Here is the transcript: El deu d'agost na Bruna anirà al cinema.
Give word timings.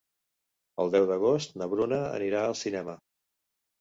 El 0.83 0.93
deu 0.95 1.05
d'agost 1.11 1.53
na 1.63 1.67
Bruna 1.75 2.01
anirà 2.17 2.41
al 2.47 2.59
cinema. 2.63 2.97